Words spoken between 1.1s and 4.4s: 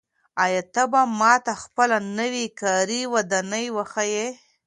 ماته خپله نوې کاري ودانۍ وښایې؟